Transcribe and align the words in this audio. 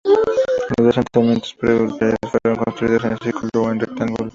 Los 0.79 0.97
asentamientos 0.97 1.53
pre-uriartanos 1.53 2.31
fueron 2.31 2.63
construidos 2.63 3.05
en 3.05 3.17
círculo 3.19 3.49
o 3.67 3.71
en 3.71 3.79
rectángulo. 3.81 4.29